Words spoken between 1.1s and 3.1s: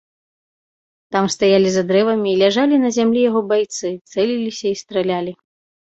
Там стаялі за дрэвамі і ляжалі на